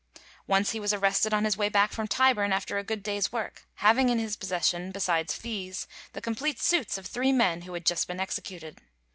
Once 0.47 0.71
he 0.71 0.79
was 0.79 0.93
arrested 0.93 1.31
on 1.31 1.45
his 1.45 1.55
way 1.57 1.69
back 1.69 1.91
from 1.91 2.07
Tyburn 2.07 2.51
after 2.51 2.79
a 2.79 2.83
good 2.83 3.03
day's 3.03 3.31
work, 3.31 3.67
having 3.75 4.09
in 4.09 4.17
his 4.17 4.35
possession, 4.35 4.91
besides 4.91 5.35
fees, 5.35 5.85
the 6.13 6.21
complete 6.21 6.59
suits 6.59 6.97
of 6.97 7.05
three 7.05 7.31
men 7.31 7.61
who 7.61 7.73
had 7.75 7.85
just 7.85 8.07
been 8.07 8.19
executed. 8.19 8.79